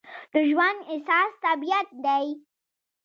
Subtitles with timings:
[0.33, 2.25] د ژوند اساس طبیعت دی.